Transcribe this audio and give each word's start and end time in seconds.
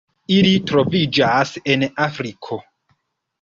Ili 0.35 0.53
troviĝas 0.71 1.51
en 1.75 1.85
Afriko. 2.07 2.59